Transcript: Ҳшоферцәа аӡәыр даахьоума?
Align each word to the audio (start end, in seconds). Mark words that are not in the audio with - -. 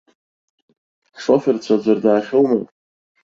Ҳшоферцәа 1.19 1.75
аӡәыр 1.79 1.97
даахьоума? 2.03 2.59